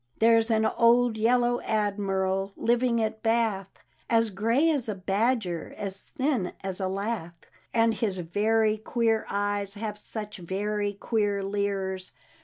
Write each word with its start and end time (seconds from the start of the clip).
"There's 0.17 0.49
an 0.49 0.65
old 0.65 1.15
Yellow 1.15 1.61
Admiral 1.61 2.53
living 2.55 2.99
at 3.03 3.21
Bath, 3.21 3.69
As 4.09 4.31
grey 4.31 4.67
as 4.71 4.89
a 4.89 4.95
badger, 4.95 5.75
as 5.77 6.01
thin 6.01 6.53
as 6.63 6.79
a 6.79 6.87
lath; 6.87 7.35
And 7.71 7.93
his 7.93 8.17
very 8.17 8.77
queer 8.79 9.27
eyes 9.29 9.75
have 9.75 9.99
such 9.99 10.37
very 10.37 10.93
queer 10.93 11.43
leers. 11.43 12.13